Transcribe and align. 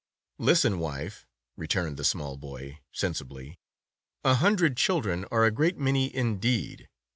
"Listen, 0.39 0.79
wife," 0.79 1.27
returned 1.55 1.95
the 1.95 2.03
small 2.03 2.35
boy, 2.35 2.79
sensibly, 2.91 3.59
"a 4.23 4.33
hundred 4.33 4.75
children 4.75 5.25
are 5.29 5.45
a 5.45 5.51
great 5.51 5.77
many 5.77 6.05
indeed. 6.15 6.89